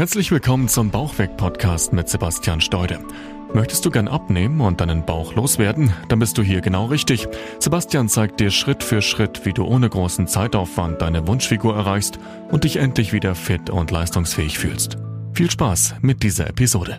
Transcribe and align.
Herzlich 0.00 0.30
willkommen 0.30 0.66
zum 0.66 0.90
Bauchweg-Podcast 0.90 1.92
mit 1.92 2.08
Sebastian 2.08 2.62
Steude. 2.62 3.04
Möchtest 3.52 3.84
du 3.84 3.90
gern 3.90 4.08
abnehmen 4.08 4.62
und 4.62 4.80
deinen 4.80 5.04
Bauch 5.04 5.34
loswerden? 5.34 5.92
Dann 6.08 6.20
bist 6.20 6.38
du 6.38 6.42
hier 6.42 6.62
genau 6.62 6.86
richtig. 6.86 7.28
Sebastian 7.58 8.08
zeigt 8.08 8.40
dir 8.40 8.50
Schritt 8.50 8.82
für 8.82 9.02
Schritt, 9.02 9.44
wie 9.44 9.52
du 9.52 9.66
ohne 9.66 9.90
großen 9.90 10.26
Zeitaufwand 10.26 11.02
deine 11.02 11.26
Wunschfigur 11.26 11.76
erreichst 11.76 12.18
und 12.50 12.64
dich 12.64 12.76
endlich 12.76 13.12
wieder 13.12 13.34
fit 13.34 13.68
und 13.68 13.90
leistungsfähig 13.90 14.58
fühlst. 14.58 14.96
Viel 15.34 15.50
Spaß 15.50 15.96
mit 16.00 16.22
dieser 16.22 16.46
Episode. 16.46 16.98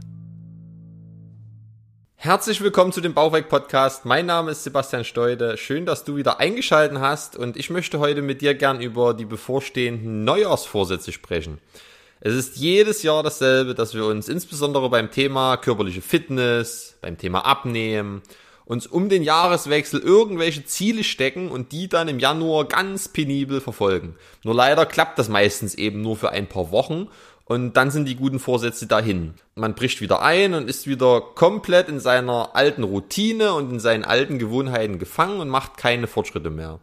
Herzlich 2.13 2.61
willkommen 2.61 2.91
zu 2.91 3.02
dem 3.02 3.15
Bauchweg-Podcast. 3.15 4.05
Mein 4.05 4.27
Name 4.27 4.52
ist 4.52 4.63
Sebastian 4.63 5.05
Steude. 5.05 5.57
Schön, 5.57 5.88
dass 5.88 6.04
du 6.04 6.18
wieder 6.18 6.39
eingeschalten 6.39 6.99
hast 6.99 7.36
und 7.36 7.57
ich 7.57 7.71
möchte 7.71 7.97
heute 7.97 8.21
mit 8.21 8.41
dir 8.41 8.54
gern 8.54 8.79
über 8.79 9.15
die 9.15 9.25
bevorstehenden 9.25 10.23
Neujahrsvorsätze 10.23 11.11
sprechen. 11.11 11.57
Es 12.23 12.35
ist 12.35 12.57
jedes 12.57 13.01
Jahr 13.01 13.23
dasselbe, 13.23 13.73
dass 13.73 13.95
wir 13.95 14.05
uns 14.05 14.29
insbesondere 14.29 14.91
beim 14.91 15.09
Thema 15.09 15.57
körperliche 15.57 16.03
Fitness, 16.03 16.95
beim 17.02 17.17
Thema 17.17 17.48
Abnehmen, 17.48 18.21
uns 18.63 18.85
um 18.85 19.09
den 19.09 19.23
Jahreswechsel 19.23 19.99
irgendwelche 19.99 20.63
Ziele 20.63 21.03
stecken 21.03 21.49
und 21.49 21.71
die 21.71 21.89
dann 21.89 22.07
im 22.07 22.20
Januar 22.20 22.65
ganz 22.65 23.07
penibel 23.07 23.59
verfolgen. 23.59 24.15
Nur 24.43 24.53
leider 24.53 24.85
klappt 24.85 25.17
das 25.17 25.29
meistens 25.29 25.73
eben 25.73 26.02
nur 26.02 26.15
für 26.15 26.29
ein 26.29 26.48
paar 26.48 26.71
Wochen 26.71 27.07
und 27.45 27.76
dann 27.76 27.89
sind 27.89 28.05
die 28.07 28.15
guten 28.15 28.38
Vorsätze 28.40 28.85
dahin. 28.85 29.34
Man 29.55 29.73
bricht 29.73 29.99
wieder 29.99 30.21
ein 30.21 30.53
und 30.53 30.70
ist 30.70 30.85
wieder 30.85 31.21
komplett 31.21 31.90
in 31.90 31.99
seiner 31.99 32.55
alten 32.55 32.84
Routine 32.84 33.55
und 33.55 33.71
in 33.71 33.79
seinen 33.79 34.05
alten 34.05 34.38
Gewohnheiten 34.38 34.99
gefangen 34.99 35.40
und 35.40 35.49
macht 35.49 35.76
keine 35.76 36.05
Fortschritte 36.05 36.51
mehr. 36.51 36.79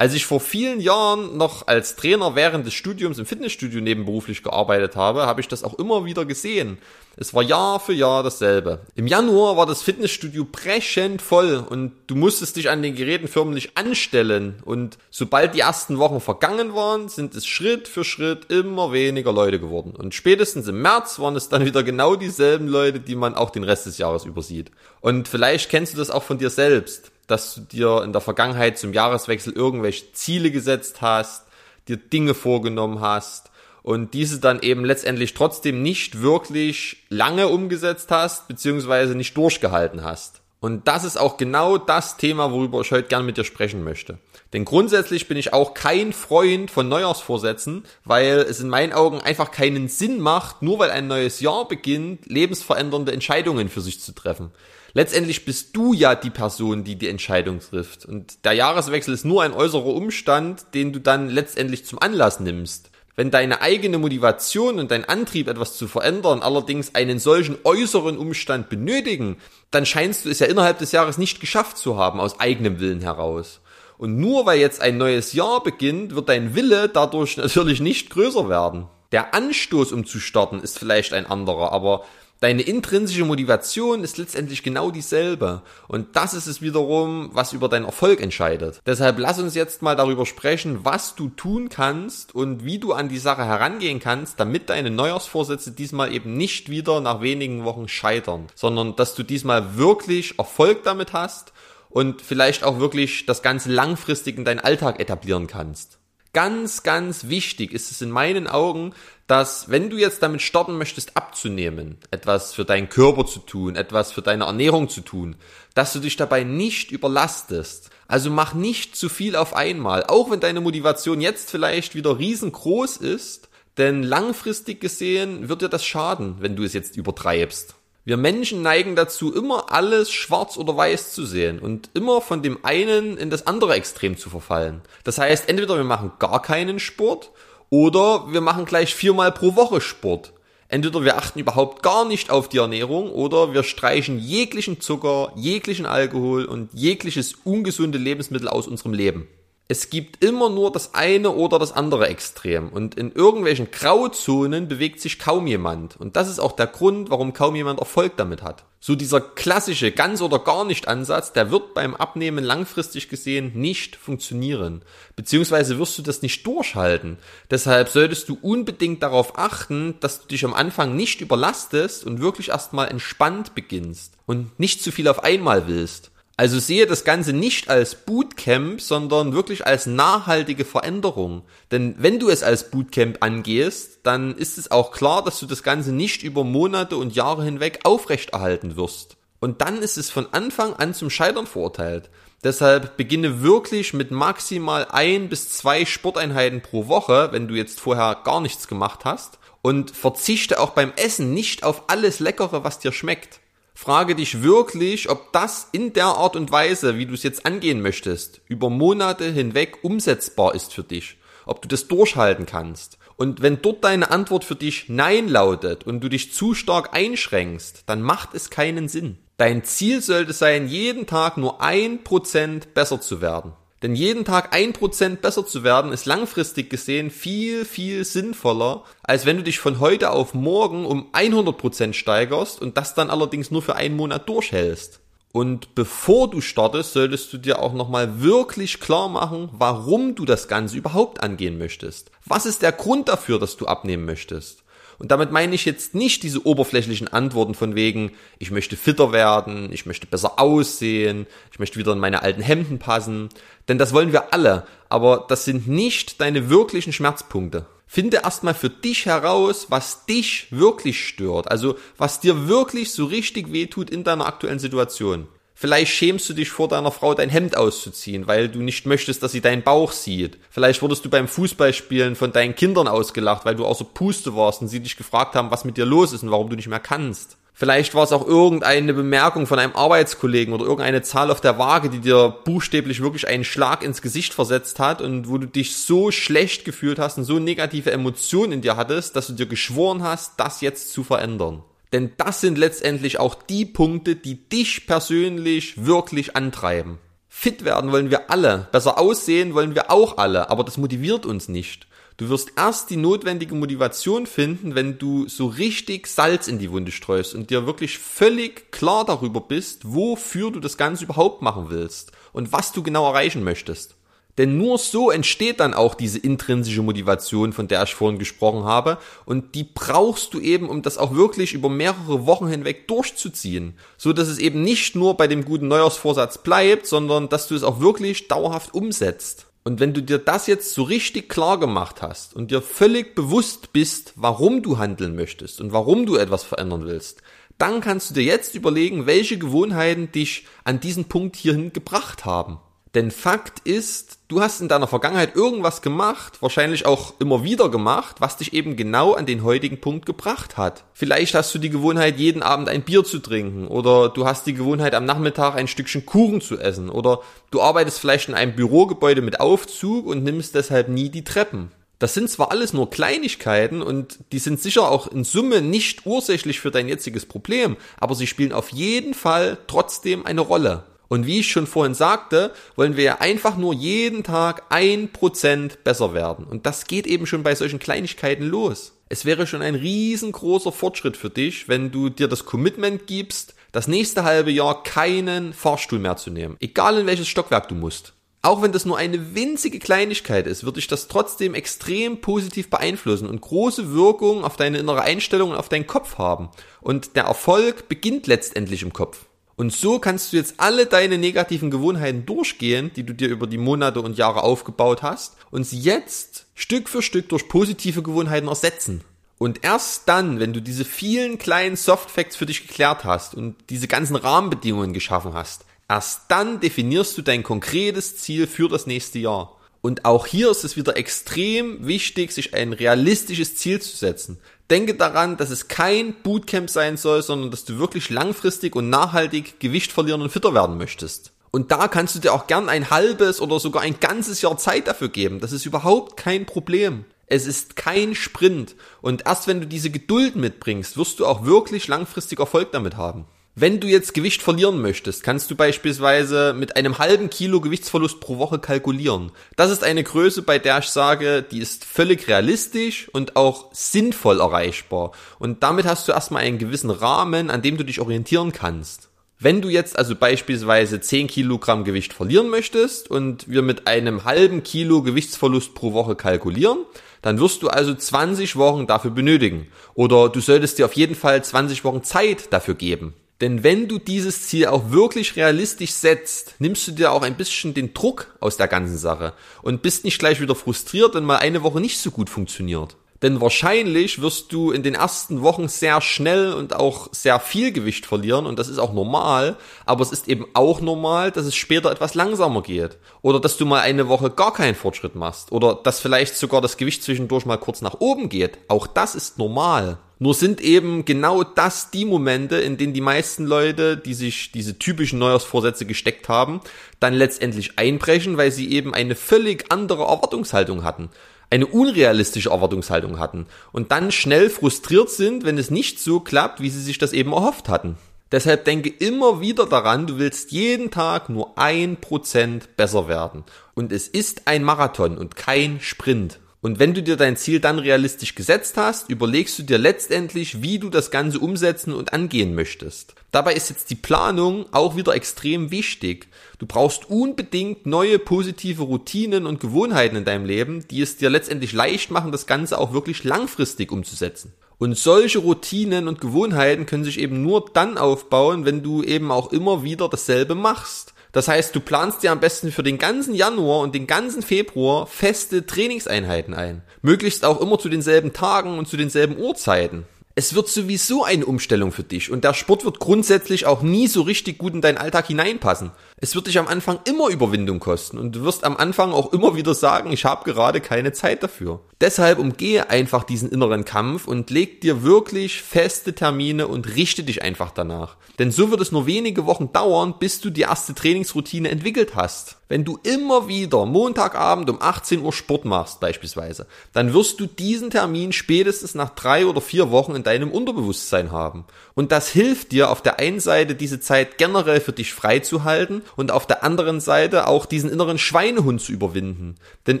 Als 0.00 0.14
ich 0.14 0.24
vor 0.24 0.40
vielen 0.40 0.80
Jahren 0.80 1.36
noch 1.36 1.66
als 1.66 1.94
Trainer 1.94 2.34
während 2.34 2.64
des 2.64 2.72
Studiums 2.72 3.18
im 3.18 3.26
Fitnessstudio 3.26 3.82
nebenberuflich 3.82 4.42
gearbeitet 4.42 4.96
habe, 4.96 5.26
habe 5.26 5.42
ich 5.42 5.48
das 5.48 5.62
auch 5.62 5.78
immer 5.78 6.06
wieder 6.06 6.24
gesehen. 6.24 6.78
Es 7.18 7.34
war 7.34 7.42
Jahr 7.42 7.78
für 7.80 7.92
Jahr 7.92 8.22
dasselbe. 8.22 8.80
Im 8.94 9.06
Januar 9.06 9.58
war 9.58 9.66
das 9.66 9.82
Fitnessstudio 9.82 10.46
brechend 10.50 11.20
voll 11.20 11.62
und 11.68 11.92
du 12.06 12.14
musstest 12.14 12.56
dich 12.56 12.70
an 12.70 12.82
den 12.82 12.94
Geräten 12.94 13.28
förmlich 13.28 13.76
anstellen. 13.76 14.62
Und 14.64 14.96
sobald 15.10 15.54
die 15.54 15.60
ersten 15.60 15.98
Wochen 15.98 16.22
vergangen 16.22 16.74
waren, 16.74 17.10
sind 17.10 17.34
es 17.34 17.46
Schritt 17.46 17.86
für 17.86 18.02
Schritt 18.02 18.50
immer 18.50 18.94
weniger 18.94 19.34
Leute 19.34 19.60
geworden. 19.60 19.92
Und 19.94 20.14
spätestens 20.14 20.66
im 20.66 20.80
März 20.80 21.18
waren 21.18 21.36
es 21.36 21.50
dann 21.50 21.66
wieder 21.66 21.82
genau 21.82 22.16
dieselben 22.16 22.68
Leute, 22.68 23.00
die 23.00 23.16
man 23.16 23.34
auch 23.34 23.50
den 23.50 23.64
Rest 23.64 23.84
des 23.84 23.98
Jahres 23.98 24.24
übersieht. 24.24 24.70
Und 25.02 25.28
vielleicht 25.28 25.68
kennst 25.68 25.92
du 25.92 25.98
das 25.98 26.08
auch 26.08 26.22
von 26.22 26.38
dir 26.38 26.48
selbst 26.48 27.12
dass 27.30 27.54
du 27.54 27.60
dir 27.62 28.02
in 28.02 28.12
der 28.12 28.20
Vergangenheit 28.20 28.78
zum 28.78 28.92
Jahreswechsel 28.92 29.52
irgendwelche 29.52 30.12
Ziele 30.12 30.50
gesetzt 30.50 31.00
hast, 31.00 31.46
dir 31.88 31.96
Dinge 31.96 32.34
vorgenommen 32.34 33.00
hast 33.00 33.50
und 33.82 34.14
diese 34.14 34.40
dann 34.40 34.60
eben 34.60 34.84
letztendlich 34.84 35.34
trotzdem 35.34 35.82
nicht 35.82 36.20
wirklich 36.20 37.04
lange 37.08 37.48
umgesetzt 37.48 38.10
hast, 38.10 38.48
beziehungsweise 38.48 39.14
nicht 39.14 39.36
durchgehalten 39.36 40.04
hast. 40.04 40.40
Und 40.60 40.86
das 40.88 41.04
ist 41.04 41.16
auch 41.16 41.38
genau 41.38 41.78
das 41.78 42.18
Thema, 42.18 42.52
worüber 42.52 42.82
ich 42.82 42.92
heute 42.92 43.08
gern 43.08 43.24
mit 43.24 43.38
dir 43.38 43.44
sprechen 43.44 43.82
möchte. 43.82 44.18
Denn 44.52 44.64
grundsätzlich 44.64 45.28
bin 45.28 45.36
ich 45.36 45.52
auch 45.52 45.74
kein 45.74 46.12
Freund 46.12 46.70
von 46.70 46.88
Neujahrsvorsätzen, 46.88 47.84
weil 48.04 48.38
es 48.48 48.60
in 48.60 48.68
meinen 48.68 48.92
Augen 48.92 49.20
einfach 49.20 49.52
keinen 49.52 49.88
Sinn 49.88 50.20
macht, 50.20 50.62
nur 50.62 50.78
weil 50.78 50.90
ein 50.90 51.06
neues 51.06 51.40
Jahr 51.40 51.68
beginnt, 51.68 52.26
lebensverändernde 52.26 53.12
Entscheidungen 53.12 53.68
für 53.68 53.80
sich 53.80 54.00
zu 54.00 54.12
treffen 54.12 54.50
letztendlich 54.92 55.44
bist 55.44 55.76
du 55.76 55.92
ja 55.92 56.14
die 56.14 56.30
Person, 56.30 56.84
die 56.84 56.96
die 56.96 57.08
Entscheidung 57.08 57.60
trifft. 57.60 58.04
Und 58.04 58.44
der 58.44 58.52
Jahreswechsel 58.52 59.14
ist 59.14 59.24
nur 59.24 59.42
ein 59.42 59.52
äußerer 59.52 59.86
Umstand, 59.86 60.74
den 60.74 60.92
du 60.92 61.00
dann 61.00 61.28
letztendlich 61.28 61.84
zum 61.84 62.00
Anlass 62.00 62.40
nimmst. 62.40 62.90
Wenn 63.16 63.30
deine 63.30 63.60
eigene 63.60 63.98
Motivation 63.98 64.78
und 64.78 64.90
dein 64.90 65.04
Antrieb, 65.04 65.48
etwas 65.48 65.76
zu 65.76 65.88
verändern, 65.88 66.40
allerdings 66.40 66.94
einen 66.94 67.18
solchen 67.18 67.58
äußeren 67.64 68.16
Umstand 68.16 68.68
benötigen, 68.70 69.36
dann 69.70 69.84
scheinst 69.84 70.24
du 70.24 70.30
es 70.30 70.38
ja 70.38 70.46
innerhalb 70.46 70.78
des 70.78 70.92
Jahres 70.92 71.18
nicht 71.18 71.40
geschafft 71.40 71.76
zu 71.76 71.98
haben, 71.98 72.20
aus 72.20 72.40
eigenem 72.40 72.80
Willen 72.80 73.00
heraus. 73.00 73.60
Und 74.00 74.16
nur 74.16 74.46
weil 74.46 74.58
jetzt 74.58 74.80
ein 74.80 74.96
neues 74.96 75.34
Jahr 75.34 75.62
beginnt, 75.62 76.14
wird 76.14 76.30
dein 76.30 76.54
Wille 76.54 76.88
dadurch 76.88 77.36
natürlich 77.36 77.82
nicht 77.82 78.08
größer 78.08 78.48
werden. 78.48 78.86
Der 79.12 79.34
Anstoß, 79.34 79.92
um 79.92 80.06
zu 80.06 80.20
starten, 80.20 80.60
ist 80.60 80.78
vielleicht 80.78 81.12
ein 81.12 81.26
anderer, 81.26 81.70
aber 81.72 82.04
Deine 82.42 82.62
intrinsische 82.62 83.26
Motivation 83.26 84.02
ist 84.02 84.16
letztendlich 84.16 84.62
genau 84.62 84.90
dieselbe. 84.90 85.60
Und 85.88 86.16
das 86.16 86.32
ist 86.32 86.46
es 86.46 86.62
wiederum, 86.62 87.28
was 87.34 87.52
über 87.52 87.68
deinen 87.68 87.84
Erfolg 87.84 88.22
entscheidet. 88.22 88.80
Deshalb 88.86 89.18
lass 89.18 89.38
uns 89.38 89.54
jetzt 89.54 89.82
mal 89.82 89.94
darüber 89.94 90.24
sprechen, 90.24 90.78
was 90.82 91.14
du 91.14 91.28
tun 91.28 91.68
kannst 91.68 92.34
und 92.34 92.64
wie 92.64 92.78
du 92.78 92.94
an 92.94 93.10
die 93.10 93.18
Sache 93.18 93.44
herangehen 93.44 94.00
kannst, 94.00 94.40
damit 94.40 94.70
deine 94.70 94.90
Neujahrsvorsätze 94.90 95.72
diesmal 95.72 96.14
eben 96.14 96.32
nicht 96.38 96.70
wieder 96.70 97.02
nach 97.02 97.20
wenigen 97.20 97.64
Wochen 97.64 97.88
scheitern, 97.88 98.46
sondern 98.54 98.96
dass 98.96 99.14
du 99.14 99.22
diesmal 99.22 99.76
wirklich 99.76 100.38
Erfolg 100.38 100.82
damit 100.82 101.12
hast 101.12 101.52
und 101.90 102.22
vielleicht 102.22 102.64
auch 102.64 102.78
wirklich 102.78 103.26
das 103.26 103.42
Ganze 103.42 103.70
langfristig 103.70 104.38
in 104.38 104.44
deinen 104.44 104.60
Alltag 104.60 105.00
etablieren 105.00 105.46
kannst. 105.46 105.98
Ganz, 106.32 106.84
ganz 106.84 107.26
wichtig 107.26 107.72
ist 107.72 107.90
es 107.90 108.00
in 108.02 108.10
meinen 108.10 108.46
Augen, 108.46 108.94
dass 109.26 109.68
wenn 109.68 109.90
du 109.90 109.96
jetzt 109.96 110.22
damit 110.22 110.42
starten 110.42 110.78
möchtest, 110.78 111.16
abzunehmen, 111.16 111.98
etwas 112.12 112.54
für 112.54 112.64
deinen 112.64 112.88
Körper 112.88 113.26
zu 113.26 113.40
tun, 113.40 113.74
etwas 113.74 114.12
für 114.12 114.22
deine 114.22 114.44
Ernährung 114.44 114.88
zu 114.88 115.00
tun, 115.00 115.34
dass 115.74 115.92
du 115.92 115.98
dich 115.98 116.16
dabei 116.16 116.44
nicht 116.44 116.92
überlastest. 116.92 117.90
Also 118.06 118.30
mach 118.30 118.54
nicht 118.54 118.94
zu 118.94 119.08
viel 119.08 119.34
auf 119.34 119.54
einmal, 119.54 120.04
auch 120.04 120.30
wenn 120.30 120.38
deine 120.38 120.60
Motivation 120.60 121.20
jetzt 121.20 121.50
vielleicht 121.50 121.96
wieder 121.96 122.18
riesengroß 122.18 122.98
ist, 122.98 123.48
denn 123.76 124.04
langfristig 124.04 124.80
gesehen 124.80 125.48
wird 125.48 125.62
dir 125.62 125.68
das 125.68 125.84
schaden, 125.84 126.36
wenn 126.38 126.54
du 126.54 126.62
es 126.62 126.74
jetzt 126.74 126.96
übertreibst. 126.96 127.74
Wir 128.04 128.16
Menschen 128.16 128.62
neigen 128.62 128.96
dazu, 128.96 129.32
immer 129.32 129.70
alles 129.72 130.10
schwarz 130.10 130.56
oder 130.56 130.74
weiß 130.74 131.12
zu 131.12 131.26
sehen 131.26 131.58
und 131.58 131.90
immer 131.92 132.22
von 132.22 132.42
dem 132.42 132.64
einen 132.64 133.18
in 133.18 133.28
das 133.28 133.46
andere 133.46 133.74
Extrem 133.74 134.16
zu 134.16 134.30
verfallen. 134.30 134.80
Das 135.04 135.18
heißt, 135.18 135.48
entweder 135.50 135.76
wir 135.76 135.84
machen 135.84 136.12
gar 136.18 136.40
keinen 136.40 136.78
Sport 136.78 137.30
oder 137.68 138.32
wir 138.32 138.40
machen 138.40 138.64
gleich 138.64 138.94
viermal 138.94 139.32
pro 139.32 139.54
Woche 139.54 139.82
Sport. 139.82 140.32
Entweder 140.68 141.04
wir 141.04 141.18
achten 141.18 141.40
überhaupt 141.40 141.82
gar 141.82 142.06
nicht 142.06 142.30
auf 142.30 142.48
die 142.48 142.58
Ernährung 142.58 143.10
oder 143.10 143.52
wir 143.52 143.64
streichen 143.64 144.18
jeglichen 144.18 144.80
Zucker, 144.80 145.32
jeglichen 145.36 145.84
Alkohol 145.84 146.46
und 146.46 146.72
jegliches 146.72 147.34
ungesunde 147.44 147.98
Lebensmittel 147.98 148.48
aus 148.48 148.66
unserem 148.66 148.94
Leben 148.94 149.28
es 149.70 149.88
gibt 149.88 150.24
immer 150.24 150.50
nur 150.50 150.72
das 150.72 150.94
eine 150.94 151.30
oder 151.30 151.60
das 151.60 151.70
andere 151.70 152.08
Extrem 152.08 152.70
und 152.70 152.96
in 152.96 153.12
irgendwelchen 153.12 153.70
Grauzonen 153.70 154.66
bewegt 154.66 155.00
sich 155.00 155.20
kaum 155.20 155.46
jemand 155.46 155.96
und 155.96 156.16
das 156.16 156.28
ist 156.28 156.40
auch 156.40 156.50
der 156.50 156.66
Grund, 156.66 157.08
warum 157.08 157.32
kaum 157.32 157.54
jemand 157.54 157.78
Erfolg 157.78 158.16
damit 158.16 158.42
hat. 158.42 158.64
So 158.80 158.96
dieser 158.96 159.20
klassische 159.20 159.92
ganz 159.92 160.22
oder 160.22 160.40
gar 160.40 160.64
nicht 160.64 160.88
Ansatz, 160.88 161.32
der 161.32 161.52
wird 161.52 161.72
beim 161.74 161.94
Abnehmen 161.94 162.42
langfristig 162.42 163.08
gesehen 163.08 163.52
nicht 163.54 163.94
funktionieren, 163.94 164.82
beziehungsweise 165.14 165.78
wirst 165.78 165.96
du 165.98 166.02
das 166.02 166.20
nicht 166.20 166.44
durchhalten. 166.44 167.18
Deshalb 167.48 167.90
solltest 167.90 168.28
du 168.28 168.38
unbedingt 168.42 169.04
darauf 169.04 169.38
achten, 169.38 169.94
dass 170.00 170.22
du 170.22 170.26
dich 170.26 170.44
am 170.44 170.54
Anfang 170.54 170.96
nicht 170.96 171.20
überlastest 171.20 172.04
und 172.04 172.20
wirklich 172.20 172.48
erstmal 172.48 172.88
entspannt 172.88 173.54
beginnst 173.54 174.14
und 174.26 174.58
nicht 174.58 174.82
zu 174.82 174.90
viel 174.90 175.06
auf 175.06 175.22
einmal 175.22 175.68
willst. 175.68 176.10
Also 176.40 176.58
sehe 176.58 176.86
das 176.86 177.04
Ganze 177.04 177.34
nicht 177.34 177.68
als 177.68 177.94
Bootcamp, 177.94 178.80
sondern 178.80 179.34
wirklich 179.34 179.66
als 179.66 179.84
nachhaltige 179.84 180.64
Veränderung. 180.64 181.42
Denn 181.70 181.96
wenn 181.98 182.18
du 182.18 182.30
es 182.30 182.42
als 182.42 182.70
Bootcamp 182.70 183.18
angehst, 183.20 183.98
dann 184.04 184.34
ist 184.34 184.56
es 184.56 184.70
auch 184.70 184.90
klar, 184.90 185.22
dass 185.22 185.38
du 185.38 185.44
das 185.44 185.62
Ganze 185.62 185.92
nicht 185.92 186.22
über 186.22 186.42
Monate 186.42 186.96
und 186.96 187.14
Jahre 187.14 187.44
hinweg 187.44 187.80
aufrechterhalten 187.84 188.76
wirst. 188.76 189.18
Und 189.40 189.60
dann 189.60 189.82
ist 189.82 189.98
es 189.98 190.08
von 190.08 190.28
Anfang 190.32 190.72
an 190.72 190.94
zum 190.94 191.10
Scheitern 191.10 191.46
verurteilt. 191.46 192.08
Deshalb 192.42 192.96
beginne 192.96 193.42
wirklich 193.42 193.92
mit 193.92 194.10
maximal 194.10 194.86
ein 194.90 195.28
bis 195.28 195.50
zwei 195.50 195.84
Sporteinheiten 195.84 196.62
pro 196.62 196.88
Woche, 196.88 197.28
wenn 197.32 197.48
du 197.48 197.54
jetzt 197.54 197.80
vorher 197.80 198.16
gar 198.24 198.40
nichts 198.40 198.66
gemacht 198.66 199.04
hast. 199.04 199.38
Und 199.60 199.90
verzichte 199.90 200.58
auch 200.58 200.70
beim 200.70 200.94
Essen 200.96 201.34
nicht 201.34 201.64
auf 201.64 201.82
alles 201.88 202.18
Leckere, 202.18 202.64
was 202.64 202.78
dir 202.78 202.92
schmeckt 202.92 203.39
frage 203.74 204.14
dich 204.14 204.42
wirklich, 204.42 205.08
ob 205.08 205.32
das 205.32 205.68
in 205.72 205.92
der 205.92 206.06
Art 206.06 206.36
und 206.36 206.50
Weise, 206.52 206.98
wie 206.98 207.06
du 207.06 207.14
es 207.14 207.22
jetzt 207.22 207.46
angehen 207.46 207.82
möchtest, 207.82 208.40
über 208.48 208.70
Monate 208.70 209.30
hinweg 209.30 209.78
umsetzbar 209.82 210.54
ist 210.54 210.74
für 210.74 210.84
dich. 210.84 211.18
Ob 211.46 211.62
du 211.62 211.68
das 211.68 211.88
durchhalten 211.88 212.46
kannst. 212.46 212.98
Und 213.16 213.42
wenn 213.42 213.60
dort 213.60 213.84
deine 213.84 214.10
Antwort 214.10 214.44
für 214.44 214.54
dich 214.54 214.88
Nein 214.88 215.28
lautet 215.28 215.84
und 215.84 216.00
du 216.00 216.08
dich 216.08 216.32
zu 216.32 216.54
stark 216.54 216.94
einschränkst, 216.94 217.82
dann 217.86 218.02
macht 218.02 218.34
es 218.34 218.50
keinen 218.50 218.88
Sinn. 218.88 219.18
Dein 219.36 219.64
Ziel 219.64 220.02
sollte 220.02 220.32
sein, 220.32 220.68
jeden 220.68 221.06
Tag 221.06 221.36
nur 221.36 221.62
ein 221.62 222.04
Prozent 222.04 222.74
besser 222.74 223.00
zu 223.00 223.20
werden. 223.20 223.52
Denn 223.82 223.94
jeden 223.94 224.26
Tag 224.26 224.54
ein 224.54 224.74
Prozent 224.74 225.22
besser 225.22 225.46
zu 225.46 225.64
werden, 225.64 225.92
ist 225.92 226.04
langfristig 226.04 226.68
gesehen 226.68 227.10
viel, 227.10 227.64
viel 227.64 228.04
sinnvoller, 228.04 228.84
als 229.02 229.24
wenn 229.24 229.38
du 229.38 229.42
dich 229.42 229.58
von 229.58 229.80
heute 229.80 230.10
auf 230.10 230.34
morgen 230.34 230.84
um 230.84 231.08
100 231.12 231.56
Prozent 231.56 231.96
steigerst 231.96 232.60
und 232.60 232.76
das 232.76 232.94
dann 232.94 233.08
allerdings 233.08 233.50
nur 233.50 233.62
für 233.62 233.76
einen 233.76 233.96
Monat 233.96 234.28
durchhältst. 234.28 235.00
Und 235.32 235.74
bevor 235.74 236.28
du 236.28 236.40
startest, 236.40 236.92
solltest 236.92 237.32
du 237.32 237.38
dir 237.38 237.60
auch 237.60 237.72
nochmal 237.72 238.20
wirklich 238.20 238.80
klar 238.80 239.08
machen, 239.08 239.48
warum 239.52 240.14
du 240.14 240.24
das 240.24 240.48
Ganze 240.48 240.76
überhaupt 240.76 241.22
angehen 241.22 241.56
möchtest. 241.56 242.10
Was 242.26 242.46
ist 242.46 242.62
der 242.62 242.72
Grund 242.72 243.08
dafür, 243.08 243.38
dass 243.38 243.56
du 243.56 243.66
abnehmen 243.66 244.04
möchtest? 244.04 244.64
Und 245.00 245.10
damit 245.10 245.32
meine 245.32 245.54
ich 245.54 245.64
jetzt 245.64 245.94
nicht 245.94 246.22
diese 246.22 246.46
oberflächlichen 246.46 247.08
Antworten 247.08 247.54
von 247.54 247.74
wegen, 247.74 248.12
ich 248.38 248.50
möchte 248.50 248.76
fitter 248.76 249.12
werden, 249.12 249.72
ich 249.72 249.86
möchte 249.86 250.06
besser 250.06 250.38
aussehen, 250.38 251.26
ich 251.50 251.58
möchte 251.58 251.78
wieder 251.78 251.92
in 251.92 251.98
meine 251.98 252.22
alten 252.22 252.42
Hemden 252.42 252.78
passen. 252.78 253.30
Denn 253.66 253.78
das 253.78 253.94
wollen 253.94 254.12
wir 254.12 254.34
alle, 254.34 254.66
aber 254.90 255.24
das 255.26 255.46
sind 255.46 255.66
nicht 255.66 256.20
deine 256.20 256.50
wirklichen 256.50 256.92
Schmerzpunkte. 256.92 257.64
Finde 257.86 258.18
erstmal 258.18 258.52
für 258.52 258.68
dich 258.68 259.06
heraus, 259.06 259.68
was 259.70 260.04
dich 260.04 260.48
wirklich 260.50 261.08
stört, 261.08 261.50
also 261.50 261.78
was 261.96 262.20
dir 262.20 262.46
wirklich 262.46 262.92
so 262.92 263.06
richtig 263.06 263.52
wehtut 263.52 263.88
in 263.88 264.04
deiner 264.04 264.26
aktuellen 264.26 264.58
Situation. 264.58 265.28
Vielleicht 265.60 265.92
schämst 265.92 266.26
du 266.26 266.32
dich 266.32 266.48
vor 266.48 266.68
deiner 266.68 266.90
Frau 266.90 267.12
dein 267.12 267.28
Hemd 267.28 267.54
auszuziehen, 267.54 268.26
weil 268.26 268.48
du 268.48 268.60
nicht 268.60 268.86
möchtest, 268.86 269.22
dass 269.22 269.32
sie 269.32 269.42
deinen 269.42 269.60
Bauch 269.60 269.92
sieht. 269.92 270.38
Vielleicht 270.48 270.80
wurdest 270.80 271.04
du 271.04 271.10
beim 271.10 271.28
Fußballspielen 271.28 272.16
von 272.16 272.32
deinen 272.32 272.54
Kindern 272.54 272.88
ausgelacht, 272.88 273.44
weil 273.44 273.56
du 273.56 273.66
außer 273.66 273.84
Puste 273.84 274.34
warst 274.34 274.62
und 274.62 274.68
sie 274.68 274.80
dich 274.80 274.96
gefragt 274.96 275.34
haben, 275.34 275.50
was 275.50 275.66
mit 275.66 275.76
dir 275.76 275.84
los 275.84 276.14
ist 276.14 276.22
und 276.22 276.30
warum 276.30 276.48
du 276.48 276.56
nicht 276.56 276.68
mehr 276.68 276.80
kannst. 276.80 277.36
Vielleicht 277.52 277.94
war 277.94 278.04
es 278.04 278.12
auch 278.12 278.26
irgendeine 278.26 278.94
Bemerkung 278.94 279.46
von 279.46 279.58
einem 279.58 279.76
Arbeitskollegen 279.76 280.54
oder 280.54 280.64
irgendeine 280.64 281.02
Zahl 281.02 281.30
auf 281.30 281.42
der 281.42 281.58
Waage, 281.58 281.90
die 281.90 282.00
dir 282.00 282.34
buchstäblich 282.46 283.02
wirklich 283.02 283.28
einen 283.28 283.44
Schlag 283.44 283.84
ins 283.84 284.00
Gesicht 284.00 284.32
versetzt 284.32 284.78
hat 284.78 285.02
und 285.02 285.28
wo 285.28 285.36
du 285.36 285.46
dich 285.46 285.76
so 285.76 286.10
schlecht 286.10 286.64
gefühlt 286.64 286.98
hast 286.98 287.18
und 287.18 287.24
so 287.24 287.38
negative 287.38 287.90
Emotionen 287.90 288.52
in 288.52 288.60
dir 288.62 288.78
hattest, 288.78 289.14
dass 289.14 289.26
du 289.26 289.34
dir 289.34 289.44
geschworen 289.44 290.02
hast, 290.02 290.40
das 290.40 290.62
jetzt 290.62 290.90
zu 290.94 291.04
verändern. 291.04 291.62
Denn 291.92 292.12
das 292.16 292.40
sind 292.40 292.56
letztendlich 292.56 293.18
auch 293.18 293.34
die 293.34 293.64
Punkte, 293.64 294.14
die 294.16 294.48
dich 294.48 294.86
persönlich 294.86 295.84
wirklich 295.84 296.36
antreiben. 296.36 296.98
Fit 297.28 297.64
werden 297.64 297.92
wollen 297.92 298.10
wir 298.10 298.30
alle, 298.30 298.68
besser 298.72 298.98
aussehen 298.98 299.54
wollen 299.54 299.74
wir 299.74 299.90
auch 299.90 300.18
alle, 300.18 300.50
aber 300.50 300.64
das 300.64 300.78
motiviert 300.78 301.26
uns 301.26 301.48
nicht. 301.48 301.86
Du 302.16 302.28
wirst 302.28 302.52
erst 302.56 302.90
die 302.90 302.98
notwendige 302.98 303.54
Motivation 303.54 304.26
finden, 304.26 304.74
wenn 304.74 304.98
du 304.98 305.26
so 305.26 305.46
richtig 305.46 306.06
Salz 306.06 306.48
in 306.48 306.58
die 306.58 306.70
Wunde 306.70 306.92
streust 306.92 307.34
und 307.34 307.48
dir 307.48 307.66
wirklich 307.66 307.98
völlig 307.98 308.70
klar 308.72 309.06
darüber 309.06 309.40
bist, 309.40 309.94
wofür 309.94 310.50
du 310.50 310.60
das 310.60 310.76
Ganze 310.76 311.04
überhaupt 311.04 311.40
machen 311.40 311.70
willst 311.70 312.12
und 312.34 312.52
was 312.52 312.72
du 312.72 312.82
genau 312.82 313.06
erreichen 313.06 313.42
möchtest. 313.42 313.96
Denn 314.40 314.56
nur 314.56 314.78
so 314.78 315.10
entsteht 315.10 315.60
dann 315.60 315.74
auch 315.74 315.94
diese 315.94 316.18
intrinsische 316.18 316.80
Motivation, 316.80 317.52
von 317.52 317.68
der 317.68 317.82
ich 317.82 317.94
vorhin 317.94 318.18
gesprochen 318.18 318.64
habe. 318.64 318.96
Und 319.26 319.54
die 319.54 319.64
brauchst 319.64 320.32
du 320.32 320.40
eben, 320.40 320.70
um 320.70 320.80
das 320.80 320.96
auch 320.96 321.14
wirklich 321.14 321.52
über 321.52 321.68
mehrere 321.68 322.24
Wochen 322.24 322.48
hinweg 322.48 322.88
durchzuziehen. 322.88 323.74
So 323.98 324.14
dass 324.14 324.28
es 324.28 324.38
eben 324.38 324.62
nicht 324.62 324.96
nur 324.96 325.18
bei 325.18 325.26
dem 325.26 325.44
guten 325.44 325.68
Neujahrsvorsatz 325.68 326.38
bleibt, 326.38 326.86
sondern 326.86 327.28
dass 327.28 327.48
du 327.48 327.54
es 327.54 327.62
auch 327.62 327.80
wirklich 327.80 328.28
dauerhaft 328.28 328.72
umsetzt. 328.72 329.44
Und 329.62 329.78
wenn 329.78 329.92
du 329.92 330.02
dir 330.02 330.16
das 330.16 330.46
jetzt 330.46 330.72
so 330.72 330.84
richtig 330.84 331.28
klar 331.28 331.60
gemacht 331.60 332.00
hast 332.00 332.34
und 332.34 332.50
dir 332.50 332.62
völlig 332.62 333.14
bewusst 333.14 333.74
bist, 333.74 334.14
warum 334.16 334.62
du 334.62 334.78
handeln 334.78 335.16
möchtest 335.16 335.60
und 335.60 335.74
warum 335.74 336.06
du 336.06 336.16
etwas 336.16 336.44
verändern 336.44 336.86
willst, 336.86 337.20
dann 337.58 337.82
kannst 337.82 338.08
du 338.08 338.14
dir 338.14 338.22
jetzt 338.22 338.54
überlegen, 338.54 339.04
welche 339.04 339.36
Gewohnheiten 339.36 340.10
dich 340.12 340.46
an 340.64 340.80
diesen 340.80 341.04
Punkt 341.04 341.36
hierhin 341.36 341.74
gebracht 341.74 342.24
haben. 342.24 342.58
Denn 342.94 343.12
Fakt 343.12 343.60
ist, 343.60 344.18
du 344.26 344.40
hast 344.40 344.60
in 344.60 344.66
deiner 344.66 344.88
Vergangenheit 344.88 345.36
irgendwas 345.36 345.80
gemacht, 345.80 346.42
wahrscheinlich 346.42 346.86
auch 346.86 347.14
immer 347.20 347.44
wieder 347.44 347.68
gemacht, 347.68 348.16
was 348.18 348.36
dich 348.36 348.52
eben 348.52 348.74
genau 348.74 349.12
an 349.14 349.26
den 349.26 349.44
heutigen 349.44 349.80
Punkt 349.80 350.06
gebracht 350.06 350.56
hat. 350.56 350.82
Vielleicht 350.92 351.34
hast 351.34 351.54
du 351.54 351.60
die 351.60 351.70
Gewohnheit, 351.70 352.18
jeden 352.18 352.42
Abend 352.42 352.68
ein 352.68 352.82
Bier 352.82 353.04
zu 353.04 353.20
trinken 353.20 353.68
oder 353.68 354.08
du 354.08 354.26
hast 354.26 354.46
die 354.46 354.54
Gewohnheit, 354.54 354.96
am 354.96 355.04
Nachmittag 355.04 355.54
ein 355.54 355.68
Stückchen 355.68 356.04
Kuchen 356.04 356.40
zu 356.40 356.58
essen 356.58 356.90
oder 356.90 357.20
du 357.52 357.60
arbeitest 357.60 358.00
vielleicht 358.00 358.28
in 358.28 358.34
einem 358.34 358.56
Bürogebäude 358.56 359.22
mit 359.22 359.38
Aufzug 359.38 360.06
und 360.06 360.24
nimmst 360.24 360.56
deshalb 360.56 360.88
nie 360.88 361.10
die 361.10 361.22
Treppen. 361.22 361.70
Das 362.00 362.14
sind 362.14 362.28
zwar 362.28 362.50
alles 362.50 362.72
nur 362.72 362.90
Kleinigkeiten 362.90 363.82
und 363.82 364.18
die 364.32 364.38
sind 364.40 364.58
sicher 364.58 364.90
auch 364.90 365.06
in 365.06 365.22
Summe 365.22 365.60
nicht 365.60 366.06
ursächlich 366.06 366.58
für 366.58 366.72
dein 366.72 366.88
jetziges 366.88 367.26
Problem, 367.26 367.76
aber 368.00 368.16
sie 368.16 368.26
spielen 368.26 368.52
auf 368.52 368.70
jeden 368.70 369.14
Fall 369.14 369.58
trotzdem 369.68 370.26
eine 370.26 370.40
Rolle. 370.40 370.84
Und 371.10 371.26
wie 371.26 371.40
ich 371.40 371.50
schon 371.50 371.66
vorhin 371.66 371.94
sagte, 371.94 372.52
wollen 372.76 372.96
wir 372.96 373.02
ja 373.02 373.16
einfach 373.18 373.56
nur 373.56 373.74
jeden 373.74 374.22
Tag 374.22 374.62
ein 374.68 375.08
Prozent 375.12 375.82
besser 375.82 376.14
werden. 376.14 376.44
Und 376.44 376.66
das 376.66 376.86
geht 376.86 377.04
eben 377.04 377.26
schon 377.26 377.42
bei 377.42 377.56
solchen 377.56 377.80
Kleinigkeiten 377.80 378.44
los. 378.44 378.92
Es 379.08 379.24
wäre 379.24 379.48
schon 379.48 379.60
ein 379.60 379.74
riesengroßer 379.74 380.70
Fortschritt 380.70 381.16
für 381.16 381.28
dich, 381.28 381.66
wenn 381.68 381.90
du 381.90 382.10
dir 382.10 382.28
das 382.28 382.44
Commitment 382.44 383.08
gibst, 383.08 383.56
das 383.72 383.88
nächste 383.88 384.22
halbe 384.22 384.52
Jahr 384.52 384.84
keinen 384.84 385.52
Fahrstuhl 385.52 385.98
mehr 385.98 386.16
zu 386.16 386.30
nehmen. 386.30 386.56
Egal 386.60 386.98
in 386.98 387.06
welches 387.06 387.26
Stockwerk 387.26 387.66
du 387.66 387.74
musst. 387.74 388.12
Auch 388.42 388.62
wenn 388.62 388.70
das 388.70 388.86
nur 388.86 388.96
eine 388.96 389.34
winzige 389.34 389.80
Kleinigkeit 389.80 390.46
ist, 390.46 390.64
wird 390.64 390.76
dich 390.76 390.86
das 390.86 391.08
trotzdem 391.08 391.54
extrem 391.54 392.20
positiv 392.20 392.70
beeinflussen 392.70 393.28
und 393.28 393.40
große 393.40 393.92
Wirkung 393.92 394.44
auf 394.44 394.56
deine 394.56 394.78
innere 394.78 395.02
Einstellung 395.02 395.50
und 395.50 395.56
auf 395.56 395.68
deinen 395.68 395.88
Kopf 395.88 396.18
haben. 396.18 396.50
Und 396.80 397.16
der 397.16 397.24
Erfolg 397.24 397.88
beginnt 397.88 398.28
letztendlich 398.28 398.82
im 398.82 398.92
Kopf. 398.92 399.26
Und 399.60 399.74
so 399.74 399.98
kannst 399.98 400.32
du 400.32 400.38
jetzt 400.38 400.54
alle 400.56 400.86
deine 400.86 401.18
negativen 401.18 401.70
Gewohnheiten 401.70 402.24
durchgehen, 402.24 402.92
die 402.96 403.02
du 403.02 403.12
dir 403.12 403.28
über 403.28 403.46
die 403.46 403.58
Monate 403.58 404.00
und 404.00 404.16
Jahre 404.16 404.42
aufgebaut 404.42 405.02
hast, 405.02 405.36
und 405.50 405.64
sie 405.64 405.78
jetzt 405.78 406.46
Stück 406.54 406.88
für 406.88 407.02
Stück 407.02 407.28
durch 407.28 407.46
positive 407.46 408.02
Gewohnheiten 408.02 408.48
ersetzen. 408.48 409.02
Und 409.36 409.62
erst 409.62 410.08
dann, 410.08 410.40
wenn 410.40 410.54
du 410.54 410.62
diese 410.62 410.86
vielen 410.86 411.36
kleinen 411.36 411.76
Softfacts 411.76 412.36
für 412.36 412.46
dich 412.46 412.66
geklärt 412.66 413.04
hast 413.04 413.34
und 413.34 413.54
diese 413.68 413.86
ganzen 413.86 414.16
Rahmenbedingungen 414.16 414.94
geschaffen 414.94 415.34
hast, 415.34 415.66
erst 415.90 416.22
dann 416.28 416.60
definierst 416.60 417.18
du 417.18 417.20
dein 417.20 417.42
konkretes 417.42 418.16
Ziel 418.16 418.46
für 418.46 418.70
das 418.70 418.86
nächste 418.86 419.18
Jahr. 419.18 419.59
Und 419.82 420.04
auch 420.04 420.26
hier 420.26 420.50
ist 420.50 420.64
es 420.64 420.76
wieder 420.76 420.96
extrem 420.96 421.86
wichtig, 421.86 422.32
sich 422.32 422.52
ein 422.54 422.72
realistisches 422.72 423.56
Ziel 423.56 423.80
zu 423.80 423.96
setzen. 423.96 424.38
Denke 424.68 424.94
daran, 424.94 425.36
dass 425.36 425.50
es 425.50 425.68
kein 425.68 426.14
Bootcamp 426.22 426.68
sein 426.68 426.96
soll, 426.96 427.22
sondern 427.22 427.50
dass 427.50 427.64
du 427.64 427.78
wirklich 427.78 428.10
langfristig 428.10 428.76
und 428.76 428.90
nachhaltig 428.90 429.58
Gewicht 429.58 429.90
verlieren 429.90 430.20
und 430.20 430.30
fitter 430.30 430.54
werden 430.54 430.76
möchtest. 430.76 431.32
Und 431.50 431.72
da 431.72 431.88
kannst 431.88 432.14
du 432.14 432.20
dir 432.20 432.32
auch 432.32 432.46
gern 432.46 432.68
ein 432.68 432.90
halbes 432.90 433.40
oder 433.40 433.58
sogar 433.58 433.82
ein 433.82 433.98
ganzes 433.98 434.42
Jahr 434.42 434.56
Zeit 434.56 434.86
dafür 434.86 435.08
geben. 435.08 435.40
Das 435.40 435.50
ist 435.50 435.66
überhaupt 435.66 436.16
kein 436.16 436.46
Problem. 436.46 437.04
Es 437.26 437.46
ist 437.46 437.74
kein 437.74 438.14
Sprint. 438.14 438.76
Und 439.00 439.26
erst 439.26 439.48
wenn 439.48 439.60
du 439.60 439.66
diese 439.66 439.90
Geduld 439.90 440.36
mitbringst, 440.36 440.96
wirst 440.96 441.18
du 441.18 441.26
auch 441.26 441.44
wirklich 441.44 441.88
langfristig 441.88 442.38
Erfolg 442.38 442.70
damit 442.72 442.96
haben. 442.96 443.24
Wenn 443.60 443.78
du 443.78 443.88
jetzt 443.88 444.14
Gewicht 444.14 444.40
verlieren 444.40 444.80
möchtest, 444.80 445.22
kannst 445.22 445.50
du 445.50 445.54
beispielsweise 445.54 446.54
mit 446.54 446.76
einem 446.76 446.96
halben 446.96 447.28
Kilo 447.28 447.60
Gewichtsverlust 447.60 448.18
pro 448.18 448.38
Woche 448.38 448.58
kalkulieren. 448.58 449.32
Das 449.54 449.70
ist 449.70 449.84
eine 449.84 450.02
Größe, 450.02 450.40
bei 450.40 450.58
der 450.58 450.78
ich 450.78 450.86
sage, 450.86 451.42
die 451.42 451.58
ist 451.58 451.84
völlig 451.84 452.26
realistisch 452.26 453.10
und 453.12 453.36
auch 453.36 453.68
sinnvoll 453.74 454.40
erreichbar. 454.40 455.12
Und 455.38 455.62
damit 455.62 455.84
hast 455.84 456.08
du 456.08 456.12
erstmal 456.12 456.44
einen 456.44 456.56
gewissen 456.56 456.88
Rahmen, 456.88 457.50
an 457.50 457.60
dem 457.60 457.76
du 457.76 457.84
dich 457.84 458.00
orientieren 458.00 458.52
kannst. 458.52 459.10
Wenn 459.38 459.60
du 459.60 459.68
jetzt 459.68 459.98
also 459.98 460.16
beispielsweise 460.16 461.02
10 461.02 461.26
Kilogramm 461.26 461.84
Gewicht 461.84 462.14
verlieren 462.14 462.48
möchtest 462.48 463.10
und 463.10 463.46
wir 463.46 463.60
mit 463.60 463.86
einem 463.86 464.24
halben 464.24 464.62
Kilo 464.62 465.02
Gewichtsverlust 465.02 465.74
pro 465.74 465.92
Woche 465.92 466.16
kalkulieren, 466.16 466.78
dann 467.20 467.38
wirst 467.38 467.62
du 467.62 467.68
also 467.68 467.94
20 467.94 468.56
Wochen 468.56 468.86
dafür 468.86 469.10
benötigen. 469.10 469.66
Oder 469.92 470.30
du 470.30 470.40
solltest 470.40 470.78
dir 470.78 470.86
auf 470.86 470.94
jeden 470.94 471.14
Fall 471.14 471.44
20 471.44 471.84
Wochen 471.84 472.02
Zeit 472.02 472.54
dafür 472.54 472.74
geben. 472.74 473.12
Denn 473.40 473.64
wenn 473.64 473.88
du 473.88 473.98
dieses 473.98 474.48
Ziel 474.48 474.66
auch 474.66 474.90
wirklich 474.90 475.36
realistisch 475.36 475.92
setzt, 475.92 476.56
nimmst 476.58 476.86
du 476.86 476.92
dir 476.92 477.12
auch 477.12 477.22
ein 477.22 477.36
bisschen 477.36 477.72
den 477.72 477.94
Druck 477.94 478.34
aus 478.40 478.58
der 478.58 478.68
ganzen 478.68 478.98
Sache 478.98 479.32
und 479.62 479.82
bist 479.82 480.04
nicht 480.04 480.18
gleich 480.18 480.40
wieder 480.40 480.54
frustriert, 480.54 481.14
wenn 481.14 481.24
mal 481.24 481.38
eine 481.38 481.62
Woche 481.62 481.80
nicht 481.80 481.98
so 481.98 482.10
gut 482.10 482.28
funktioniert. 482.28 482.96
Denn 483.22 483.40
wahrscheinlich 483.40 484.22
wirst 484.22 484.50
du 484.52 484.70
in 484.70 484.82
den 484.82 484.94
ersten 484.94 485.42
Wochen 485.42 485.68
sehr 485.68 486.00
schnell 486.00 486.54
und 486.54 486.74
auch 486.74 487.08
sehr 487.12 487.38
viel 487.38 487.70
Gewicht 487.70 488.06
verlieren 488.06 488.46
und 488.46 488.58
das 488.58 488.68
ist 488.68 488.78
auch 488.78 488.94
normal, 488.94 489.56
aber 489.84 490.02
es 490.02 490.12
ist 490.12 490.26
eben 490.26 490.46
auch 490.54 490.80
normal, 490.80 491.30
dass 491.30 491.44
es 491.44 491.54
später 491.54 491.90
etwas 491.90 492.14
langsamer 492.14 492.62
geht. 492.62 492.96
Oder 493.20 493.38
dass 493.38 493.58
du 493.58 493.66
mal 493.66 493.80
eine 493.80 494.08
Woche 494.08 494.30
gar 494.30 494.54
keinen 494.54 494.74
Fortschritt 494.74 495.16
machst. 495.16 495.52
Oder 495.52 495.74
dass 495.74 496.00
vielleicht 496.00 496.36
sogar 496.36 496.62
das 496.62 496.78
Gewicht 496.78 497.02
zwischendurch 497.02 497.44
mal 497.44 497.58
kurz 497.58 497.82
nach 497.82 498.00
oben 498.00 498.30
geht. 498.30 498.58
Auch 498.68 498.86
das 498.86 499.14
ist 499.14 499.38
normal. 499.38 499.98
Nur 500.22 500.34
sind 500.34 500.60
eben 500.60 501.06
genau 501.06 501.42
das 501.42 501.90
die 501.90 502.04
Momente, 502.04 502.56
in 502.56 502.76
denen 502.76 502.92
die 502.92 503.00
meisten 503.00 503.46
Leute, 503.46 503.96
die 503.96 504.12
sich 504.12 504.52
diese 504.52 504.78
typischen 504.78 505.18
Neujahrsvorsätze 505.18 505.86
gesteckt 505.86 506.28
haben, 506.28 506.60
dann 507.00 507.14
letztendlich 507.14 507.78
einbrechen, 507.78 508.36
weil 508.36 508.52
sie 508.52 508.70
eben 508.70 508.92
eine 508.92 509.14
völlig 509.14 509.72
andere 509.72 510.02
Erwartungshaltung 510.02 510.84
hatten. 510.84 511.08
Eine 511.48 511.66
unrealistische 511.66 512.50
Erwartungshaltung 512.50 513.18
hatten 513.18 513.46
und 513.72 513.92
dann 513.92 514.12
schnell 514.12 514.50
frustriert 514.50 515.08
sind, 515.08 515.46
wenn 515.46 515.56
es 515.56 515.70
nicht 515.70 515.98
so 515.98 516.20
klappt, 516.20 516.60
wie 516.60 516.68
sie 516.68 516.82
sich 516.82 516.98
das 516.98 517.14
eben 517.14 517.32
erhofft 517.32 517.70
hatten. 517.70 517.96
Deshalb 518.30 518.66
denke 518.66 518.90
immer 518.90 519.40
wieder 519.40 519.64
daran, 519.64 520.06
du 520.06 520.18
willst 520.18 520.52
jeden 520.52 520.90
Tag 520.90 521.30
nur 521.30 521.56
ein 521.56 521.96
Prozent 521.96 522.76
besser 522.76 523.08
werden. 523.08 523.44
Und 523.72 523.90
es 523.90 524.06
ist 524.06 524.46
ein 524.46 524.64
Marathon 524.64 525.16
und 525.16 525.34
kein 525.34 525.80
Sprint. 525.80 526.38
Und 526.62 526.78
wenn 526.78 526.92
du 526.92 527.02
dir 527.02 527.16
dein 527.16 527.38
Ziel 527.38 527.58
dann 527.58 527.78
realistisch 527.78 528.34
gesetzt 528.34 528.76
hast, 528.76 529.08
überlegst 529.08 529.58
du 529.58 529.62
dir 529.62 529.78
letztendlich, 529.78 530.60
wie 530.60 530.78
du 530.78 530.90
das 530.90 531.10
Ganze 531.10 531.38
umsetzen 531.38 531.94
und 531.94 532.12
angehen 532.12 532.54
möchtest. 532.54 533.14
Dabei 533.30 533.54
ist 533.54 533.70
jetzt 533.70 533.88
die 533.88 533.94
Planung 533.94 534.66
auch 534.70 534.94
wieder 534.94 535.14
extrem 535.14 535.70
wichtig. 535.70 536.28
Du 536.58 536.66
brauchst 536.66 537.08
unbedingt 537.08 537.86
neue 537.86 538.18
positive 538.18 538.82
Routinen 538.82 539.46
und 539.46 539.58
Gewohnheiten 539.58 540.16
in 540.16 540.26
deinem 540.26 540.44
Leben, 540.44 540.86
die 540.88 541.00
es 541.00 541.16
dir 541.16 541.30
letztendlich 541.30 541.72
leicht 541.72 542.10
machen, 542.10 542.30
das 542.30 542.46
Ganze 542.46 542.76
auch 542.76 542.92
wirklich 542.92 543.24
langfristig 543.24 543.90
umzusetzen. 543.90 544.52
Und 544.76 544.98
solche 544.98 545.38
Routinen 545.38 546.08
und 546.08 546.20
Gewohnheiten 546.20 546.84
können 546.84 547.04
sich 547.04 547.18
eben 547.18 547.42
nur 547.42 547.70
dann 547.72 547.96
aufbauen, 547.96 548.66
wenn 548.66 548.82
du 548.82 549.02
eben 549.02 549.30
auch 549.30 549.52
immer 549.52 549.82
wieder 549.82 550.10
dasselbe 550.10 550.54
machst. 550.54 551.14
Das 551.32 551.46
heißt, 551.46 551.74
du 551.74 551.80
planst 551.80 552.22
dir 552.22 552.32
am 552.32 552.40
besten 552.40 552.72
für 552.72 552.82
den 552.82 552.98
ganzen 552.98 553.34
Januar 553.34 553.80
und 553.80 553.94
den 553.94 554.06
ganzen 554.06 554.42
Februar 554.42 555.06
feste 555.06 555.64
Trainingseinheiten 555.64 556.54
ein. 556.54 556.82
Möglichst 557.02 557.44
auch 557.44 557.60
immer 557.60 557.78
zu 557.78 557.88
denselben 557.88 558.32
Tagen 558.32 558.78
und 558.78 558.88
zu 558.88 558.96
denselben 558.96 559.38
Uhrzeiten. 559.38 560.06
Es 560.34 560.54
wird 560.54 560.68
sowieso 560.68 561.24
eine 561.24 561.46
Umstellung 561.46 561.92
für 561.92 562.02
dich 562.02 562.30
und 562.30 562.44
der 562.44 562.54
Sport 562.54 562.84
wird 562.84 562.98
grundsätzlich 562.98 563.66
auch 563.66 563.82
nie 563.82 564.06
so 564.06 564.22
richtig 564.22 564.58
gut 564.58 564.74
in 564.74 564.80
deinen 564.80 564.98
Alltag 564.98 565.26
hineinpassen. 565.26 565.90
Es 566.22 566.34
wird 566.34 566.48
dich 566.48 566.58
am 566.58 566.68
Anfang 566.68 566.98
immer 567.04 567.30
Überwindung 567.30 567.80
kosten 567.80 568.18
und 568.18 568.36
du 568.36 568.42
wirst 568.42 568.64
am 568.64 568.76
Anfang 568.76 569.12
auch 569.12 569.32
immer 569.32 569.56
wieder 569.56 569.74
sagen, 569.74 570.12
ich 570.12 570.26
habe 570.26 570.44
gerade 570.44 570.82
keine 570.82 571.12
Zeit 571.12 571.42
dafür. 571.42 571.80
Deshalb 572.02 572.38
umgehe 572.38 572.90
einfach 572.90 573.24
diesen 573.24 573.50
inneren 573.50 573.86
Kampf 573.86 574.28
und 574.28 574.50
leg 574.50 574.82
dir 574.82 575.02
wirklich 575.02 575.62
feste 575.62 576.14
Termine 576.14 576.68
und 576.68 576.94
richte 576.94 577.22
dich 577.22 577.40
einfach 577.40 577.70
danach. 577.70 578.16
Denn 578.38 578.50
so 578.50 578.70
wird 578.70 578.82
es 578.82 578.92
nur 578.92 579.06
wenige 579.06 579.46
Wochen 579.46 579.72
dauern, 579.72 580.14
bis 580.18 580.42
du 580.42 580.50
die 580.50 580.62
erste 580.62 580.94
Trainingsroutine 580.94 581.70
entwickelt 581.70 582.14
hast. 582.14 582.56
Wenn 582.70 582.84
du 582.84 583.00
immer 583.02 583.48
wieder 583.48 583.84
Montagabend 583.84 584.70
um 584.70 584.80
18 584.80 585.22
Uhr 585.22 585.32
Sport 585.32 585.64
machst 585.64 585.98
beispielsweise, 586.00 586.66
dann 586.92 587.12
wirst 587.12 587.40
du 587.40 587.46
diesen 587.46 587.90
Termin 587.90 588.32
spätestens 588.32 588.94
nach 588.94 589.10
drei 589.10 589.44
oder 589.44 589.60
vier 589.60 589.90
Wochen 589.90 590.14
in 590.14 590.22
deinem 590.22 590.52
Unterbewusstsein 590.52 591.32
haben. 591.32 591.64
Und 591.94 592.12
das 592.12 592.28
hilft 592.28 592.70
dir 592.70 592.90
auf 592.90 593.02
der 593.02 593.18
einen 593.18 593.40
Seite 593.40 593.74
diese 593.74 593.98
Zeit 593.98 594.38
generell 594.38 594.80
für 594.80 594.92
dich 594.92 595.12
freizuhalten 595.12 596.02
und 596.16 596.30
auf 596.30 596.46
der 596.46 596.64
anderen 596.64 597.00
Seite 597.00 597.46
auch 597.46 597.66
diesen 597.66 597.90
inneren 597.90 598.18
Schweinehund 598.18 598.80
zu 598.80 598.92
überwinden. 598.92 599.56
Denn 599.86 600.00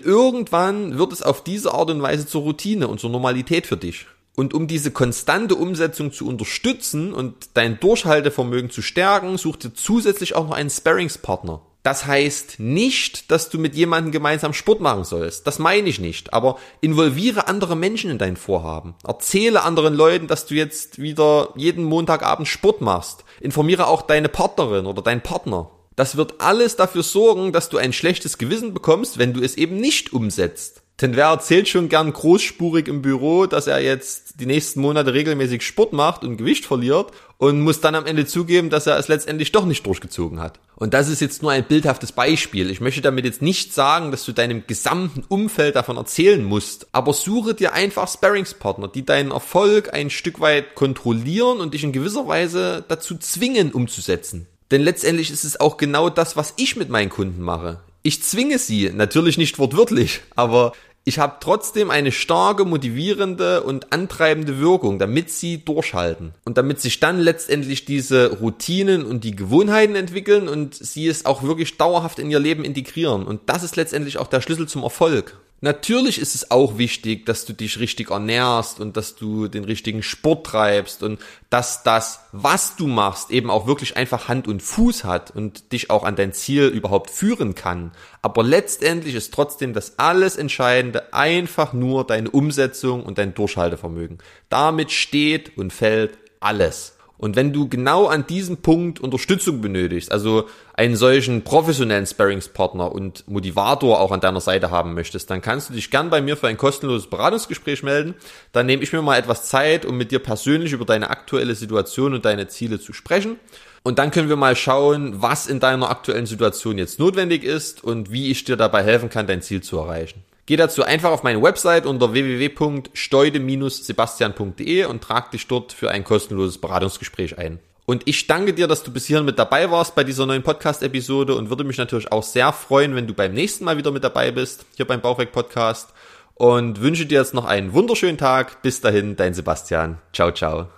irgendwann 0.00 0.98
wird 0.98 1.12
es 1.12 1.22
auf 1.22 1.42
diese 1.44 1.72
Art 1.72 1.90
und 1.90 2.02
Weise 2.02 2.26
zur 2.26 2.42
Routine 2.42 2.88
und 2.88 3.00
zur 3.00 3.10
Normalität 3.10 3.66
für 3.66 3.76
dich. 3.76 4.06
Und 4.36 4.54
um 4.54 4.66
diese 4.66 4.90
konstante 4.90 5.54
Umsetzung 5.54 6.12
zu 6.12 6.26
unterstützen 6.26 7.12
und 7.12 7.50
dein 7.54 7.80
Durchhaltevermögen 7.80 8.70
zu 8.70 8.80
stärken, 8.80 9.36
such 9.36 9.56
dir 9.56 9.74
zusätzlich 9.74 10.34
auch 10.34 10.44
noch 10.48 10.54
einen 10.54 10.70
Sparringspartner. 10.70 11.60
Das 11.82 12.04
heißt 12.04 12.60
nicht, 12.60 13.30
dass 13.30 13.48
du 13.48 13.58
mit 13.58 13.74
jemandem 13.74 14.12
gemeinsam 14.12 14.52
Sport 14.52 14.80
machen 14.80 15.04
sollst. 15.04 15.46
Das 15.46 15.58
meine 15.58 15.88
ich 15.88 15.98
nicht. 15.98 16.34
Aber 16.34 16.58
involviere 16.82 17.48
andere 17.48 17.74
Menschen 17.74 18.10
in 18.10 18.18
dein 18.18 18.36
Vorhaben. 18.36 18.94
Erzähle 19.06 19.62
anderen 19.62 19.94
Leuten, 19.94 20.26
dass 20.26 20.46
du 20.46 20.54
jetzt 20.54 21.00
wieder 21.00 21.50
jeden 21.56 21.84
Montagabend 21.84 22.48
Sport 22.48 22.82
machst. 22.82 23.24
Informiere 23.40 23.86
auch 23.86 24.02
deine 24.02 24.28
Partnerin 24.28 24.84
oder 24.84 25.00
deinen 25.00 25.22
Partner. 25.22 25.70
Das 26.00 26.16
wird 26.16 26.40
alles 26.40 26.76
dafür 26.76 27.02
sorgen, 27.02 27.52
dass 27.52 27.68
du 27.68 27.76
ein 27.76 27.92
schlechtes 27.92 28.38
Gewissen 28.38 28.72
bekommst, 28.72 29.18
wenn 29.18 29.34
du 29.34 29.42
es 29.42 29.58
eben 29.58 29.76
nicht 29.76 30.14
umsetzt. 30.14 30.80
Denn 30.98 31.14
wer 31.14 31.26
erzählt 31.26 31.68
schon 31.68 31.90
gern 31.90 32.10
großspurig 32.10 32.88
im 32.88 33.02
Büro, 33.02 33.44
dass 33.44 33.66
er 33.66 33.82
jetzt 33.82 34.40
die 34.40 34.46
nächsten 34.46 34.80
Monate 34.80 35.12
regelmäßig 35.12 35.60
Sport 35.60 35.92
macht 35.92 36.24
und 36.24 36.38
Gewicht 36.38 36.64
verliert 36.64 37.10
und 37.36 37.60
muss 37.60 37.82
dann 37.82 37.94
am 37.94 38.06
Ende 38.06 38.24
zugeben, 38.24 38.70
dass 38.70 38.86
er 38.86 38.96
es 38.98 39.08
letztendlich 39.08 39.52
doch 39.52 39.66
nicht 39.66 39.84
durchgezogen 39.84 40.40
hat. 40.40 40.58
Und 40.74 40.94
das 40.94 41.10
ist 41.10 41.20
jetzt 41.20 41.42
nur 41.42 41.50
ein 41.50 41.68
bildhaftes 41.68 42.12
Beispiel. 42.12 42.70
Ich 42.70 42.80
möchte 42.80 43.02
damit 43.02 43.26
jetzt 43.26 43.42
nicht 43.42 43.74
sagen, 43.74 44.10
dass 44.10 44.24
du 44.24 44.32
deinem 44.32 44.66
gesamten 44.66 45.24
Umfeld 45.28 45.76
davon 45.76 45.98
erzählen 45.98 46.42
musst, 46.42 46.86
aber 46.92 47.12
suche 47.12 47.52
dir 47.52 47.74
einfach 47.74 48.08
Sparringspartner, 48.08 48.88
die 48.88 49.04
deinen 49.04 49.32
Erfolg 49.32 49.92
ein 49.92 50.08
Stück 50.08 50.40
weit 50.40 50.74
kontrollieren 50.74 51.60
und 51.60 51.74
dich 51.74 51.84
in 51.84 51.92
gewisser 51.92 52.26
Weise 52.26 52.86
dazu 52.88 53.18
zwingen 53.18 53.72
umzusetzen. 53.72 54.46
Denn 54.70 54.82
letztendlich 54.82 55.30
ist 55.30 55.44
es 55.44 55.58
auch 55.58 55.76
genau 55.76 56.10
das, 56.10 56.36
was 56.36 56.54
ich 56.56 56.76
mit 56.76 56.88
meinen 56.88 57.10
Kunden 57.10 57.42
mache. 57.42 57.80
Ich 58.02 58.22
zwinge 58.22 58.58
sie, 58.58 58.90
natürlich 58.90 59.36
nicht 59.36 59.58
wortwörtlich, 59.58 60.20
aber 60.34 60.72
ich 61.04 61.18
habe 61.18 61.36
trotzdem 61.40 61.90
eine 61.90 62.12
starke, 62.12 62.64
motivierende 62.64 63.62
und 63.62 63.92
antreibende 63.92 64.58
Wirkung, 64.58 64.98
damit 64.98 65.30
sie 65.30 65.64
durchhalten 65.64 66.34
und 66.44 66.58
damit 66.58 66.80
sich 66.80 67.00
dann 67.00 67.18
letztendlich 67.18 67.84
diese 67.84 68.38
Routinen 68.38 69.04
und 69.04 69.24
die 69.24 69.34
Gewohnheiten 69.34 69.96
entwickeln 69.96 70.46
und 70.46 70.74
sie 70.74 71.08
es 71.08 71.24
auch 71.24 71.42
wirklich 71.42 71.78
dauerhaft 71.78 72.18
in 72.18 72.30
ihr 72.30 72.38
Leben 72.38 72.64
integrieren. 72.64 73.26
Und 73.26 73.40
das 73.46 73.62
ist 73.62 73.76
letztendlich 73.76 74.18
auch 74.18 74.28
der 74.28 74.42
Schlüssel 74.42 74.68
zum 74.68 74.82
Erfolg. 74.82 75.38
Natürlich 75.62 76.18
ist 76.18 76.34
es 76.34 76.50
auch 76.50 76.78
wichtig, 76.78 77.26
dass 77.26 77.44
du 77.44 77.52
dich 77.52 77.78
richtig 77.78 78.10
ernährst 78.10 78.80
und 78.80 78.96
dass 78.96 79.14
du 79.14 79.46
den 79.46 79.64
richtigen 79.64 80.02
Sport 80.02 80.46
treibst 80.46 81.02
und 81.02 81.20
dass 81.50 81.82
das, 81.82 82.20
was 82.32 82.76
du 82.76 82.86
machst, 82.86 83.30
eben 83.30 83.50
auch 83.50 83.66
wirklich 83.66 83.94
einfach 83.96 84.28
Hand 84.28 84.48
und 84.48 84.62
Fuß 84.62 85.04
hat 85.04 85.30
und 85.32 85.72
dich 85.72 85.90
auch 85.90 86.04
an 86.04 86.16
dein 86.16 86.32
Ziel 86.32 86.68
überhaupt 86.68 87.10
führen 87.10 87.54
kann. 87.54 87.92
Aber 88.22 88.42
letztendlich 88.42 89.14
ist 89.14 89.34
trotzdem 89.34 89.74
das 89.74 89.98
alles 89.98 90.36
Entscheidende 90.36 91.12
einfach 91.12 91.74
nur 91.74 92.06
deine 92.06 92.30
Umsetzung 92.30 93.04
und 93.04 93.18
dein 93.18 93.34
Durchhaltevermögen. 93.34 94.16
Damit 94.48 94.90
steht 94.90 95.58
und 95.58 95.74
fällt 95.74 96.16
alles. 96.40 96.94
Und 97.20 97.36
wenn 97.36 97.52
du 97.52 97.68
genau 97.68 98.06
an 98.06 98.26
diesem 98.26 98.62
Punkt 98.62 98.98
Unterstützung 98.98 99.60
benötigst, 99.60 100.10
also 100.10 100.48
einen 100.72 100.96
solchen 100.96 101.44
professionellen 101.44 102.06
Sparringspartner 102.06 102.90
und 102.90 103.28
Motivator 103.28 104.00
auch 104.00 104.10
an 104.10 104.20
deiner 104.20 104.40
Seite 104.40 104.70
haben 104.70 104.94
möchtest, 104.94 105.28
dann 105.28 105.42
kannst 105.42 105.68
du 105.68 105.74
dich 105.74 105.90
gern 105.90 106.08
bei 106.08 106.22
mir 106.22 106.38
für 106.38 106.48
ein 106.48 106.56
kostenloses 106.56 107.10
Beratungsgespräch 107.10 107.82
melden. 107.82 108.14
Dann 108.52 108.64
nehme 108.64 108.82
ich 108.82 108.94
mir 108.94 109.02
mal 109.02 109.18
etwas 109.18 109.50
Zeit, 109.50 109.84
um 109.84 109.98
mit 109.98 110.12
dir 110.12 110.18
persönlich 110.18 110.72
über 110.72 110.86
deine 110.86 111.10
aktuelle 111.10 111.54
Situation 111.54 112.14
und 112.14 112.24
deine 112.24 112.48
Ziele 112.48 112.80
zu 112.80 112.94
sprechen. 112.94 113.36
Und 113.82 113.98
dann 113.98 114.10
können 114.12 114.30
wir 114.30 114.36
mal 114.36 114.56
schauen, 114.56 115.20
was 115.20 115.46
in 115.46 115.60
deiner 115.60 115.90
aktuellen 115.90 116.24
Situation 116.24 116.78
jetzt 116.78 116.98
notwendig 116.98 117.44
ist 117.44 117.84
und 117.84 118.10
wie 118.10 118.30
ich 118.30 118.44
dir 118.44 118.56
dabei 118.56 118.82
helfen 118.82 119.10
kann, 119.10 119.26
dein 119.26 119.42
Ziel 119.42 119.62
zu 119.62 119.76
erreichen. 119.76 120.24
Geh 120.46 120.56
dazu 120.56 120.82
einfach 120.82 121.10
auf 121.10 121.22
meine 121.22 121.42
Website 121.42 121.84
unter 121.86 122.12
www.steude-sebastian.de 122.12 124.84
und 124.84 125.02
trag 125.02 125.30
dich 125.30 125.46
dort 125.46 125.72
für 125.72 125.90
ein 125.90 126.04
kostenloses 126.04 126.58
Beratungsgespräch 126.58 127.38
ein. 127.38 127.58
Und 127.86 128.02
ich 128.06 128.26
danke 128.28 128.54
dir, 128.54 128.68
dass 128.68 128.84
du 128.84 128.92
bis 128.92 129.06
hierhin 129.06 129.26
mit 129.26 129.38
dabei 129.38 129.70
warst 129.70 129.94
bei 129.96 130.04
dieser 130.04 130.24
neuen 130.24 130.44
Podcast-Episode 130.44 131.34
und 131.34 131.48
würde 131.48 131.64
mich 131.64 131.76
natürlich 131.76 132.12
auch 132.12 132.22
sehr 132.22 132.52
freuen, 132.52 132.94
wenn 132.94 133.08
du 133.08 133.14
beim 133.14 133.32
nächsten 133.32 133.64
Mal 133.64 133.78
wieder 133.78 133.90
mit 133.90 134.04
dabei 134.04 134.30
bist, 134.30 134.64
hier 134.76 134.86
beim 134.86 135.00
Bauchweg-Podcast. 135.00 135.92
Und 136.34 136.80
wünsche 136.80 137.04
dir 137.04 137.18
jetzt 137.18 137.34
noch 137.34 137.46
einen 137.46 137.72
wunderschönen 137.72 138.16
Tag. 138.16 138.62
Bis 138.62 138.80
dahin, 138.80 139.16
dein 139.16 139.34
Sebastian. 139.34 139.98
Ciao, 140.12 140.30
ciao. 140.30 140.68